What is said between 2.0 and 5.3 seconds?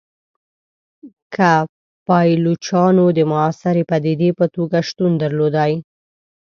پایلوچانو د موثري پدیدې په توګه شتون